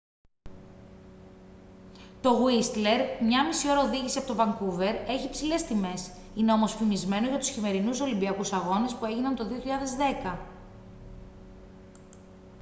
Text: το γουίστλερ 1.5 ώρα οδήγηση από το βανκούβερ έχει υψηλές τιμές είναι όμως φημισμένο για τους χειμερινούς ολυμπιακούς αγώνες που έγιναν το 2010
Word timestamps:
το 2.21 2.29
γουίστλερ 2.29 2.99
1.5 2.99 3.05
ώρα 3.71 3.81
οδήγηση 3.87 4.17
από 4.17 4.27
το 4.27 4.35
βανκούβερ 4.35 4.95
έχει 5.09 5.27
υψηλές 5.27 5.63
τιμές 5.63 6.11
είναι 6.35 6.51
όμως 6.53 6.73
φημισμένο 6.75 7.27
για 7.27 7.37
τους 7.37 7.49
χειμερινούς 7.49 7.99
ολυμπιακούς 7.99 8.53
αγώνες 8.53 8.93
που 8.93 9.05
έγιναν 9.05 9.35
το 9.35 9.43
2010 10.33 10.37